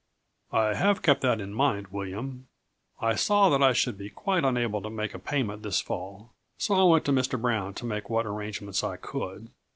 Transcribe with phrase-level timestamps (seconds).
[0.51, 2.47] "I have kept that in mind, William.
[2.99, 6.73] I saw that I should be quite unable to make a payment this fall, so
[6.73, 7.39] I went to Mr.
[7.39, 9.51] Brown to make what arrangements I could.